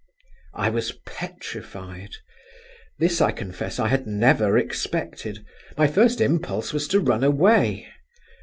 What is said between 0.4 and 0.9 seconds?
I